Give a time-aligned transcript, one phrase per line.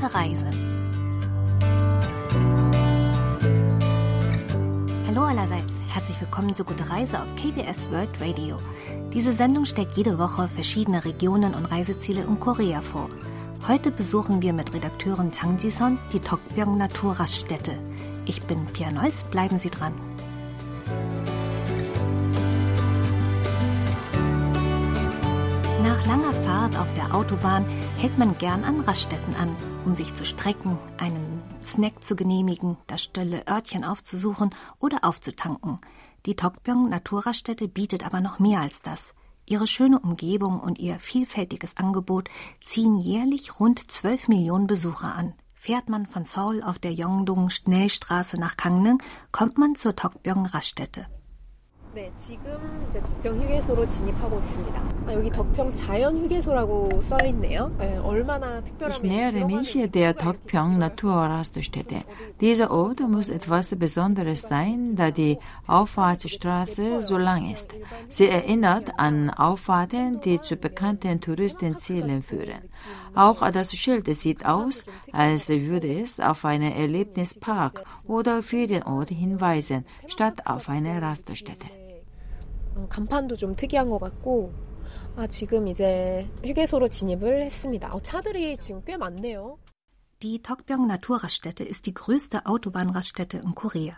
[0.00, 0.46] Gute Reise.
[5.06, 8.58] Hallo allerseits, herzlich willkommen zu Gute Reise auf KBS World Radio.
[9.12, 13.10] Diese Sendung stellt jede Woche verschiedene Regionen und Reiseziele in Korea vor.
[13.68, 17.72] Heute besuchen wir mit Redakteurin Chang Ji-son die Tokbyong Naturraststätte.
[18.24, 19.92] Ich bin Pia Neuss, bleiben Sie dran.
[25.82, 27.64] Nach langer Fahrt auf der Autobahn
[27.96, 33.02] hält man gern an Raststätten an, um sich zu strecken, einen Snack zu genehmigen, das
[33.02, 35.78] stille Örtchen aufzusuchen oder aufzutanken.
[36.26, 39.14] Die Tokbyong Naturraststätte bietet aber noch mehr als das.
[39.46, 42.28] Ihre schöne Umgebung und ihr vielfältiges Angebot
[42.62, 45.32] ziehen jährlich rund 12 Millionen Besucher an.
[45.54, 49.02] Fährt man von Seoul auf der Yongdong Schnellstraße nach Gangneung,
[49.32, 51.06] kommt man zur Tokbyong Raststätte.
[51.95, 54.81] 네, 지금 이제 덕평 휴게소로 진입하고 있습니다.
[55.07, 57.73] 아, 여기 덕평 자연 휴게소라고 써 있네요.
[57.79, 62.03] 네, 얼마나 특별한 Ich nähere mich der Tokpyong Naturraststätte.
[62.41, 67.73] Dieser Ort muss etwas Besonderes sein, da die Auffahrtsstraße so lang ist.
[68.09, 72.59] Sie erinnert an Auffahrten, die zu bekannten Touristenzielen führen.
[73.15, 80.45] Auch das Schild sieht aus, als würde es auf einen Erlebnispark oder Ferienort hinweisen, statt
[80.45, 81.78] auf eine Raststätte.
[82.75, 84.53] 어, 간판도 좀 특이한 것 같고
[85.15, 87.93] 아, 지금 이제 휴게소로 진입을 했습니다.
[87.93, 89.57] 어, 차들이 지금 꽤 많네요.
[90.21, 93.97] Die Tokbyong Naturraststätte ist die größte Autobahnraststätte in Korea.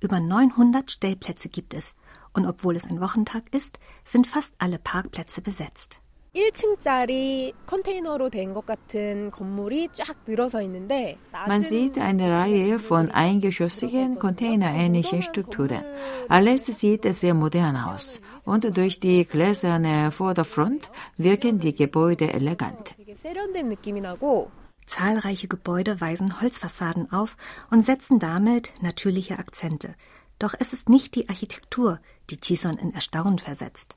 [0.00, 1.94] Über 900 Stellplätze gibt es.
[2.32, 6.00] Und obwohl es ein Wochentag ist, sind fast alle Parkplätze besetzt.
[6.34, 14.18] 1층짜리 컨테이너로 된 것 같은 건물이 쫙 늘어서 있는데 Man sieht eine Reihe von eingeschossigen,
[14.18, 15.82] containerähnlichen Strukturen.
[16.28, 18.20] Alles sieht sehr modern aus.
[18.44, 22.94] Und durch die gläserne Vorderfront wirken die Gebäude elegant.
[22.96, 24.50] 되게 세련된 느낌이 나고
[24.86, 27.36] Zahlreiche Gebäude weisen Holzfassaden auf
[27.70, 29.94] und setzen damit natürliche Akzente.
[30.38, 32.00] Doch es ist nicht die Architektur,
[32.30, 33.96] die Tison in Erstaunen versetzt.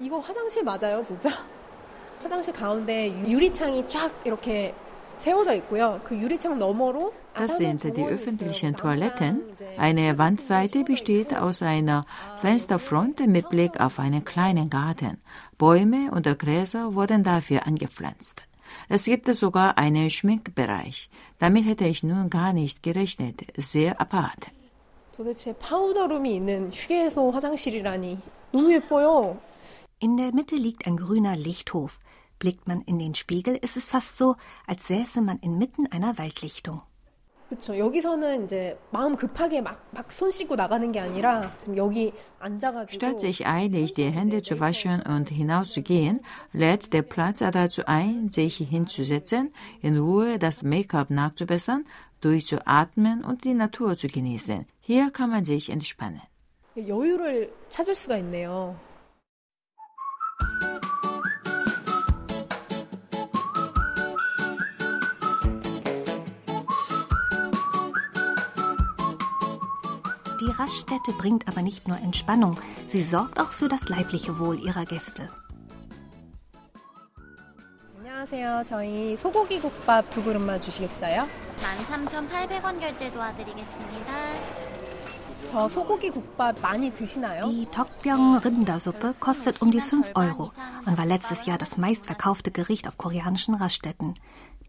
[0.00, 1.30] 이거 화장실 맞아요, 진짜?
[2.22, 4.74] 화장실 가운데 유리창이 쫙 이렇게
[5.18, 6.00] 세워져 있고요.
[6.04, 8.82] 그 유리창 너머로 Das 아담한 sind die 정원이 öffentlichen 있어요.
[8.82, 9.28] Toiletten.
[9.36, 12.04] 아담한 이제 Eine Wandseite besteht aus einer
[12.40, 15.18] Fensterfront mit Blick auf einen kleinen Garten.
[15.58, 18.42] Bäume und Gräser wurden dafür angepflanzt.
[18.88, 21.08] Es gibt sogar einen Schminkbereich.
[21.38, 23.42] Damit hätte ich nun gar nicht gerechnet.
[23.56, 24.50] Sehr apart.
[25.16, 28.18] 도대체 파우더룸이 있는 휴게소 화장실이라니
[28.52, 29.38] 너무 예뻐요.
[30.00, 31.98] In der Mitte liegt ein grüner Lichthof.
[32.38, 34.36] Blickt man in den Spiegel, ist es fast so,
[34.66, 36.82] als säße man inmitten einer Waldlichtung.
[37.48, 37.78] 그렇죠.
[37.78, 43.20] 여기서는 이제 마음 급하게 막 막 손 씻고 나가는 게 아니라 지금 여기 앉아가지고 Statt
[43.20, 46.20] sich eilig die Hände zu waschen und hinauszugehen,
[46.52, 51.84] lädt der Platz dazu ein, sich hinzusetzen, in Ruhe das Make-up nachzubessern,
[52.20, 54.66] durchzuatmen und die Natur zu genießen.
[54.80, 56.22] Hier kann man sich entspannen.
[56.76, 58.74] 여유를 찾을 수가 있네요.
[70.60, 75.28] Raststätte bringt aber nicht nur Entspannung, sie sorgt auch für das leibliche Wohl ihrer Gäste.
[77.98, 78.62] 안녕하세요.
[78.64, 81.26] 저희 소고기 국밥 두 그릇만 주시겠어요?
[81.90, 84.12] 13,800원 결제 도와드리겠습니다.
[85.48, 87.46] 저 소고기 국밥 많이 드시나요?
[87.46, 90.50] Die Tokbyong Rindersuppe kostet um die 5 Euro
[90.86, 94.14] und war letztes Jahr das meistverkaufte Gericht auf koreanischen Raststätten.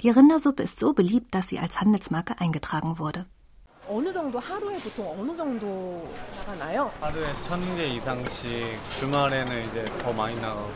[0.01, 3.25] Die Rindersuppe ist so beliebt, dass sie als Handelsmarke eingetragen wurde.
[3.91, 6.05] 어느 정도 하루에 보통 어느 정도
[6.35, 6.91] 나가나요?
[7.00, 8.51] 하루에 천 개 이상씩
[9.00, 10.69] 주말에는 이제 더 많이 나가고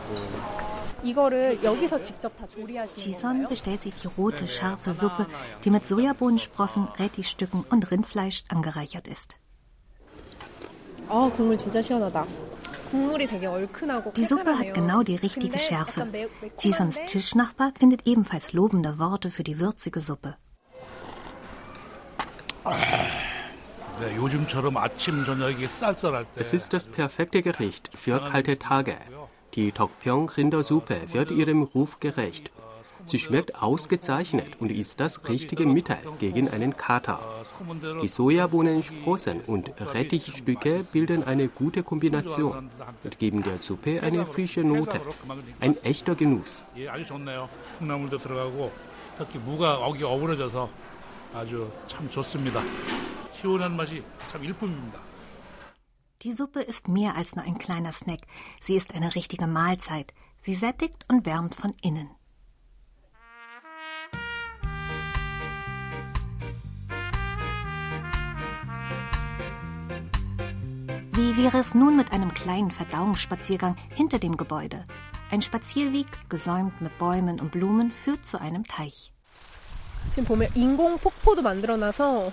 [1.02, 3.48] 이거를 여기서 직접 다 조리하시는 Chison 건가요?
[3.48, 5.26] bestellt sich die rote, scharfe Suppe,
[5.62, 9.36] die mit Sojabohnensprossen, Rettichstücken und Rindfleisch angereichert ist.
[11.08, 12.24] 아 국물 진짜 시원하다.
[12.88, 14.72] 국물이 되게 얼큰하고 Die Suppe hat 쾌활하네요.
[14.72, 16.00] genau die richtige 근데 Schärfe.
[16.00, 20.36] 약간 매- 매콤한데 Chisons Tischnachbar findet ebenfalls lobende Worte für die würzige Suppe.
[26.35, 28.95] Es ist das perfekte Gericht für kalte Tage.
[29.55, 32.51] Die Tokpyeong-Rindersuppe wird ihrem Ruf gerecht.
[33.05, 37.19] Sie schmeckt ausgezeichnet und ist das richtige Mittel gegen einen Kater.
[38.01, 42.69] Die Sojabohnen, Sprossen und Rettichstücke bilden eine gute Kombination
[43.03, 44.99] und geben der Suppe eine frische Note.
[45.59, 46.65] Ein echter Genuss.
[56.23, 58.21] Die Suppe ist mehr als nur ein kleiner Snack.
[58.61, 60.13] Sie ist eine richtige Mahlzeit.
[60.41, 62.09] Sie sättigt und wärmt von innen.
[71.11, 74.83] Wie wäre es nun mit einem kleinen Verdauungsspaziergang hinter dem Gebäude?
[75.29, 79.11] Ein Spazierweg, gesäumt mit Bäumen und Blumen, führt zu einem Teich.
[80.11, 82.31] 지금 보면 인공 폭포도 만들어놔서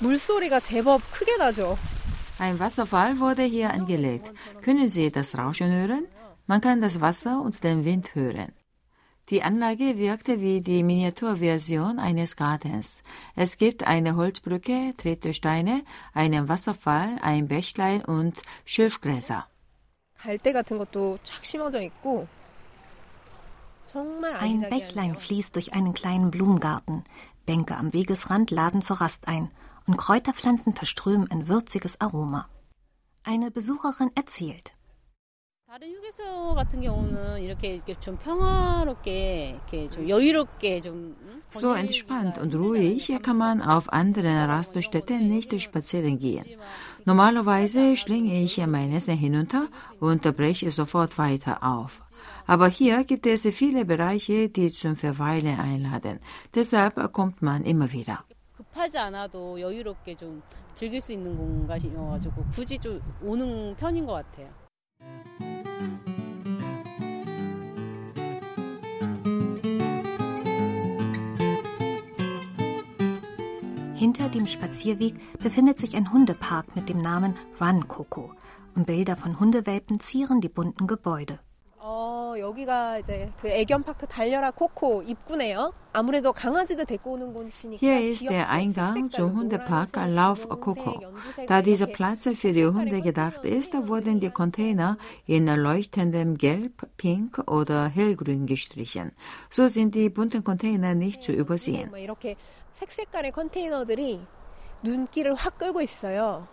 [0.00, 1.78] 물소리가 제법 크게 나죠.
[2.38, 4.32] Ein Wasserfall wurde hier angelegt.
[4.62, 6.06] Können Sie das Rauschen hören?
[6.46, 8.52] Man kann das Wasser und den Wind hören.
[9.28, 13.02] Die Anlage wirkte wie die Miniaturversion eines Gartens.
[13.36, 15.82] Es gibt eine Holzbrücke, Tretesteine,
[16.12, 19.46] einen Wasserfall, ein Bächlein und Schilfgräser.
[20.18, 22.28] 갈대 같은 것도 쫙 심어져 있고
[23.86, 27.04] 정말 Ein Bächlein fließt durch einen kleinen Blumengarten.
[27.44, 29.50] Bänke am Wegesrand laden zur Rast ein
[29.87, 32.47] und Kräuterpflanzen verströmen ein würziges Aroma.
[33.23, 34.73] Eine Besucherin erzählt.
[41.49, 46.45] So entspannt und ruhig kann man auf anderen Raststätten nicht spazieren gehen.
[47.03, 49.67] Normalerweise schlinge ich mein Essen hinunter
[49.99, 52.01] und breche sofort weiter auf.
[52.45, 56.19] Aber hier gibt es viele Bereiche, die zum Verweilen einladen.
[56.55, 58.23] Deshalb kommt man immer wieder.
[58.76, 60.42] 급하지 않아도 여유롭게 좀
[60.74, 64.48] 즐길 수 있는 공간이어가지고 굳이 좀 오는 편인 것 같아요.
[73.94, 78.34] Hinter dem Spazierweg befindet sich ein Hundepark mit dem Namen Run Coco
[78.74, 81.38] und Bilder von Hundewelpen zieren die bunten Gebäude.
[82.46, 85.72] 어, 여기가 이제 그 애견파크 달려라 코코 입구네요.
[85.92, 91.00] 아무래도 강아지들 데리고 오는 곳이니까 Hier ist der Eingang zum Hundepark Lauf Coco.
[91.48, 97.38] Da dieser Platz für die Hunde gedacht ist, wurden die Container in leuchtendem Gelb, Pink
[97.50, 99.10] oder Hellgrün gestrichen.
[99.50, 101.90] So sind die bunten Container nicht zu übersehen.
[101.90, 102.36] 막 이렇게
[102.74, 104.20] 색색깔의 컨테이너들이
[104.84, 106.46] 눈길을 확 끌고 있어요.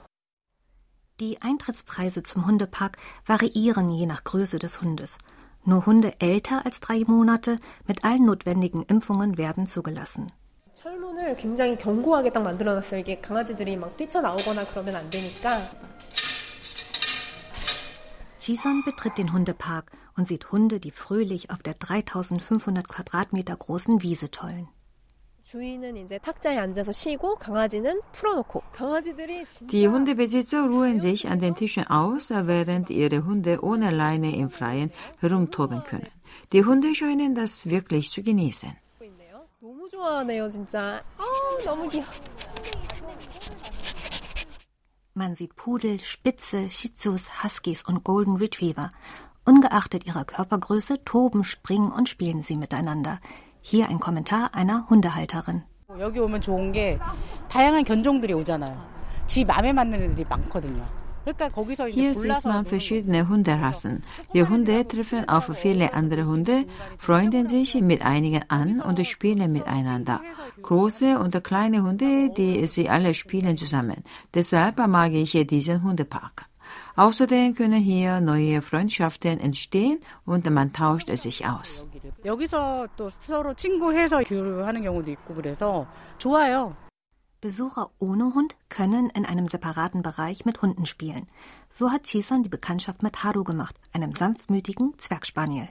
[1.19, 5.17] Die Eintrittspreise zum Hundepark variieren je nach Größe des Hundes.
[5.65, 10.27] Nur Hunde älter als drei Monate mit allen notwendigen Impfungen werden zugelassen.
[10.73, 13.01] 철문을 굉장히 견고하게 딱 만들어놨어요.
[13.01, 15.61] 이게 강아지들이 막 뛰쳐나오거나 그러면 안 되니까.
[18.39, 24.31] Chison betritt den Hundepark und sieht Hunde, die fröhlich auf der 3500 Quadratmeter großen Wiese
[24.31, 24.69] tollen.
[29.60, 34.90] Die Hundebesitzer ruhen sich an den Tischen aus, während ihre Hunde ohne Leine im Freien
[35.20, 36.10] herumtoben können.
[36.52, 38.76] Die Hunde scheinen das wirklich zu genießen.
[45.14, 48.88] Man sieht Pudel, Spitze, Shih-Tzus, Huskies und Golden Retriever.
[49.44, 53.20] Ungeachtet ihrer Körpergröße toben, springen und spielen sie miteinander.
[53.63, 55.63] Hier ein Kommentar einer Hundehalterin.
[55.99, 56.97] 여기 오면 좋은 게
[57.49, 58.79] 다양한 견종들이 오잖아요.
[59.27, 60.85] 지 마음에 맞는 애들이 많거든요.
[61.23, 64.01] 그러니까 거기서 이제 Hier sieht 골라서 man 노는 verschiedene Hunderassen.
[64.33, 66.65] Die Hunde treffen auf viele andere Hunde,
[66.97, 70.21] freunden sich mit einigen an und spielen miteinander.
[70.61, 74.03] Große und kleine Hunde, die sie alle spielen zusammen.
[74.33, 76.45] Deshalb mag ich diesen Hundepark.
[76.95, 81.85] Außerdem können hier neue Freundschaften entstehen und man tauscht sich aus.
[82.25, 85.87] 여기서 또 서로 친구해서 교류하는 경우도 있고 그래서
[86.17, 86.75] 좋아요.
[87.41, 91.25] Besucher ohne Hund können in einem separaten Bereich mit Hunden spielen.
[91.69, 95.69] So hat Chison die Bekanntschaft mit Haru gemacht, einem sanftmütigen Zwergspaniel.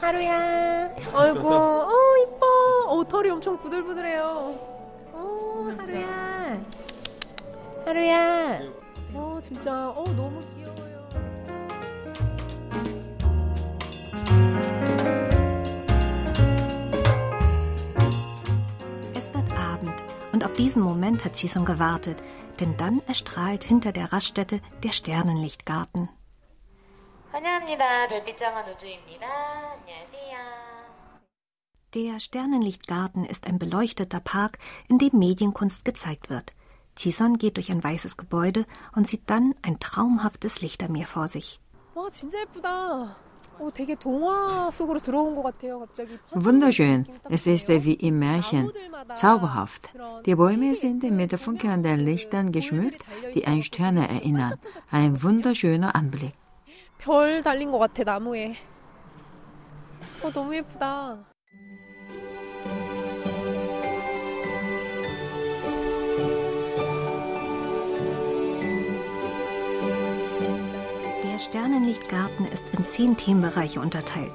[0.00, 0.94] 하루야.
[1.14, 2.46] 아이고, 어 이뻐.
[2.88, 4.22] 어 털이 엄청 부들부들해요.
[5.12, 6.25] 어 하루야.
[7.86, 8.60] 하루야.
[9.14, 11.08] 어 진짜 어 너무 귀여워요.
[19.14, 20.02] Es wird Abend
[20.32, 22.22] und auf diesen Moment hat Chison gewartet,
[22.60, 26.08] denn dann erstrahlt hinter der Raststätte der Sternenlichtgarten.
[27.32, 28.08] 환영합니다.
[28.08, 29.26] 별빛정원 우주입니다.
[29.26, 30.36] 안녕하세요.
[31.94, 36.52] Der Sternenlichtgarten ist ein beleuchteter Park, in dem Medienkunst gezeigt wird.
[36.96, 41.60] Chison geht durch ein weißes Gebäude und sieht dann ein traumhaftes Lichtermeer vor sich.
[41.94, 43.16] 와 진짜 예쁘다.
[43.58, 45.80] 어 되게 동화 속으로 들어온 것 같아요.
[45.80, 46.18] 갑자기.
[46.34, 47.06] Wunderschön.
[47.28, 48.70] Es ist wie im Märchen.
[49.14, 49.90] Zauberhaft.
[50.26, 54.54] Die Bäume sind mit funkelnden Lichtern geschmückt, die an Sterne erinnern.
[54.90, 56.34] Ein wunderschöner Anblick.
[56.98, 58.54] 별 달린 것 같아 나무에.
[60.22, 61.18] 어 너무 예쁘다.
[71.37, 74.31] Der Sternenlichtgarten ist in zehn Themenbereiche unterteilt.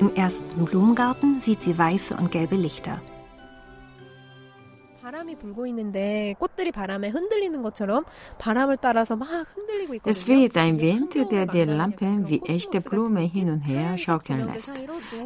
[0.00, 3.00] Im ersten Blumengarten sieht sie weiße und gelbe Lichter.
[10.04, 14.74] Es weht ein Wind, der die Lampen wie echte Blumen hin und her schaukeln lässt.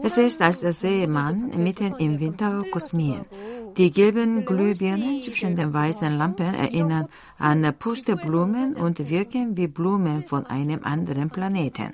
[0.04, 3.24] Es ist, als sehe man mitten im Winter Kosmien.
[3.77, 7.07] Die gelben Glühbirnen zwischen den weißen Lampen erinnern
[7.39, 11.89] an Pusteblumen und wirken wie Blumen von einem anderen Planeten.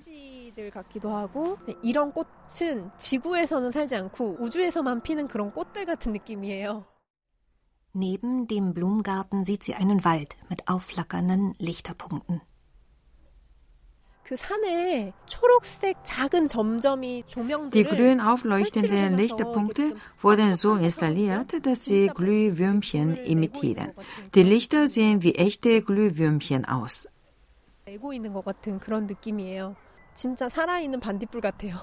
[0.58, 6.84] 들 같기도 하고 이런 꽃은 지구에서는 살지 않고 우주에서만 피는 그런 꽃들 같은 느낌이에요.
[7.94, 12.42] Neben dem Blumengarten sieht sie einen Wald mit aufflackernden Lichterpunkten.
[14.32, 22.10] 그 산에 초록색 작은 점점이 조명들을 Die grün aufleuchtenden Lichterpunkte wurden so installiert, dass sie
[22.14, 23.94] Glühwürmchen imitieren.
[24.36, 27.08] Die Lichter sehen wie echte Glühwürmchen aus.
[27.86, 29.78] 내고 있는 것 같은 그런 느낌이에요.
[30.14, 31.78] 진짜 살아있는 반딧불 같아요.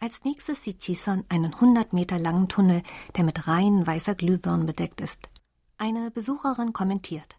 [0.00, 2.82] Als nächstes sieht Chison einen 100 Meter langen Tunnel,
[3.16, 5.28] der mit Reihen weißer Glühbirnen bedeckt ist.
[5.76, 7.36] Eine Besucherin kommentiert.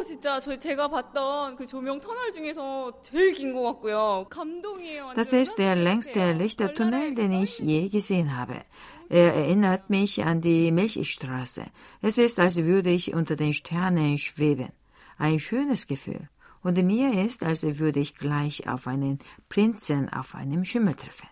[0.00, 4.26] 오, 진짜 저 제가 봤던 그 조명 터널 중에서 제일 긴 것 같고요.
[4.30, 5.12] 감동이에요.
[5.14, 8.64] Das ist der längste Lichtertunnel, den ich je gesehen habe.
[9.10, 11.66] Er erinnert mich an die Milchstraße.
[12.00, 14.72] Es ist, als würde ich unter den Sternen schweben.
[15.18, 16.28] Ein schönes Gefühl.
[16.62, 19.18] Und mir ist, als würde ich gleich auf einen
[19.50, 21.28] Prinzen auf einem Schimmel treffen.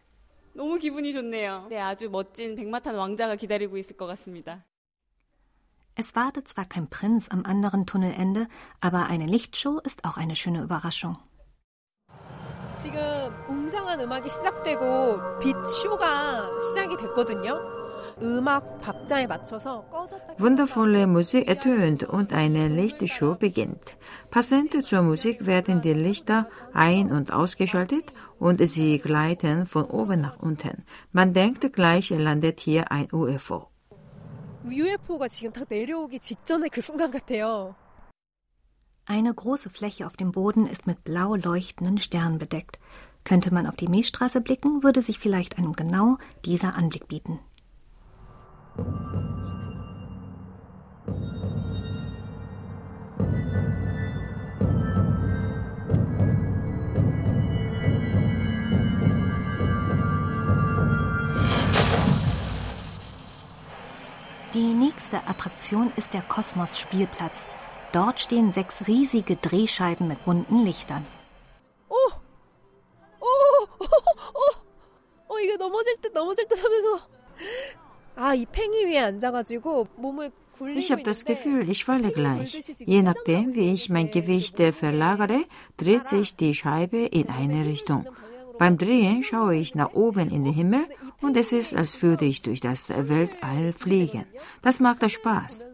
[0.55, 1.67] 너무 기분이 좋네요.
[1.71, 4.65] 네, 아주 멋진 백마탄 왕자가 기다리고 있을 것 같습니다.
[5.97, 8.49] Es wartet zwar kein Prinz am anderen Tunnelende,
[8.81, 11.17] aber eine Lichtshow ist auch eine schöne Überraschung.
[12.77, 13.01] 지금
[13.49, 17.61] 웅장한 음악이 시작되고 빛 쇼가 시작이 됐거든요.
[18.21, 23.97] 음악 박자에 맞춰서 꺼졌다 Wundervolle Musik ertönt und eine Lichtshow beginnt.
[24.31, 30.39] Passend zur Musik werden die Lichter ein- und ausgeschaltet und sie gleiten von oben nach
[30.39, 30.85] unten.
[31.13, 33.69] Man denkt gleich landet hier ein UFO.
[34.65, 37.75] UFO가 지금 딱 내려오기 직전의 그 순간 같아요.
[39.07, 42.79] Eine große Fläche auf dem Boden ist mit blau leuchtenden Sternen bedeckt.
[43.23, 47.39] Könnte man auf die Milchstraße blicken, würde sich vielleicht einem genau dieser Anblick bieten.
[64.59, 67.43] Die nächste Attraktion ist der Kosmos-Spielplatz.
[67.93, 71.05] Dort stehen sechs riesige Drehscheiben mit bunten Lichtern.
[71.89, 71.95] 오!
[73.21, 73.27] 오!
[73.81, 73.85] 오!
[74.41, 75.35] 오!
[75.35, 77.09] 어, 이게 넘어질 듯 넘어질 듯 하면서
[78.17, 82.55] 아, 이 팽이 위에 앉아가지고 몸을 굴리고 Ich habe das 있는데 Gefühl, ich falle gleich.
[82.87, 85.45] Je nachdem, wie ich mein Gewicht verlagere,
[85.77, 88.07] dreht sich die Scheibe in eine Richtung.
[88.60, 90.84] Beim Drehen schaue ich nach oben in den Himmel
[91.22, 94.26] und es ist, als würde ich durch das Weltall fliegen.
[94.62, 95.66] Das macht der Spaß.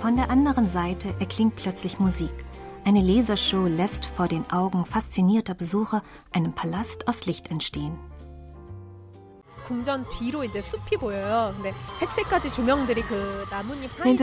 [0.00, 2.34] Von der anderen Seite erklingt plötzlich Musik.
[2.84, 7.96] Eine Lasershow lässt vor den Augen faszinierter Besucher einen Palast aus Licht entstehen.
[9.69, 10.43] Hinter 사이사이로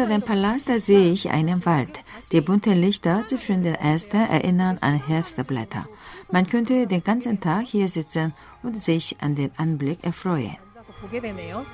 [0.08, 1.98] dem Palast sehe ich einen Wald.
[2.30, 5.88] Die bunten Lichter zwischen den Ästen erinnern an Herbstblätter.
[6.30, 10.56] Man könnte den ganzen Tag hier sitzen und sich an den Anblick erfreuen.
[10.82, 11.64] 앉아서 보게 되네요.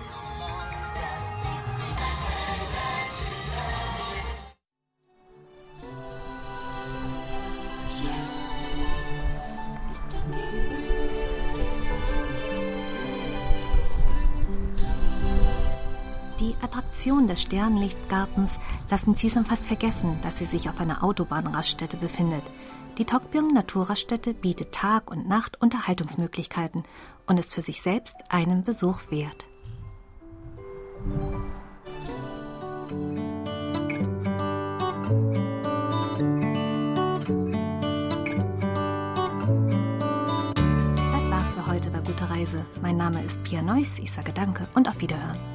[16.63, 18.57] Die Attraktion des Sternlichtgartens
[18.89, 22.43] lassen Chisholm fast vergessen, dass sie sich auf einer Autobahnraststätte befindet.
[22.97, 26.83] Die Tokbyong Naturraststätte bietet Tag und Nacht Unterhaltungsmöglichkeiten
[27.27, 29.45] und ist für sich selbst einen Besuch wert.
[41.11, 42.65] Das war's für heute bei Gute Reise.
[42.81, 45.52] Mein Name ist Pia Neuss, ich sage Danke und auf Wiederhören.